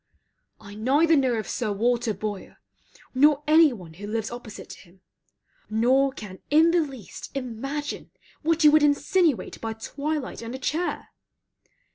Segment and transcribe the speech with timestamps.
[0.59, 2.57] I neither know Sir Walter Boyer,
[3.13, 5.01] nor any one who lives opposite to him,
[5.69, 8.09] nor can in the least imagine
[8.41, 11.09] what you would insinuate by twilight and a chair.